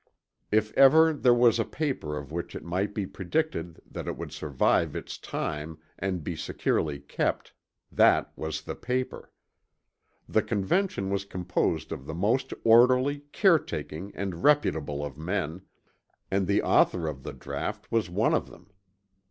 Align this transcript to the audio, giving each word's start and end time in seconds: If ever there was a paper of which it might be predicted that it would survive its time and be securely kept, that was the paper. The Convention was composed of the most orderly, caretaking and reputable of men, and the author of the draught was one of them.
If 0.51 0.73
ever 0.73 1.13
there 1.13 1.31
was 1.31 1.59
a 1.59 1.63
paper 1.63 2.17
of 2.17 2.31
which 2.31 2.55
it 2.55 2.63
might 2.63 2.95
be 2.95 3.05
predicted 3.05 3.79
that 3.85 4.07
it 4.07 4.17
would 4.17 4.31
survive 4.31 4.95
its 4.95 5.15
time 5.19 5.77
and 5.99 6.23
be 6.23 6.35
securely 6.35 6.99
kept, 6.99 7.53
that 7.91 8.31
was 8.35 8.63
the 8.63 8.73
paper. 8.73 9.31
The 10.27 10.41
Convention 10.41 11.11
was 11.11 11.23
composed 11.23 11.91
of 11.91 12.07
the 12.07 12.15
most 12.15 12.51
orderly, 12.63 13.25
caretaking 13.31 14.11
and 14.15 14.43
reputable 14.43 15.05
of 15.05 15.19
men, 15.19 15.61
and 16.31 16.47
the 16.47 16.63
author 16.63 17.07
of 17.07 17.21
the 17.21 17.33
draught 17.33 17.91
was 17.91 18.09
one 18.09 18.33
of 18.33 18.49
them. 18.49 18.71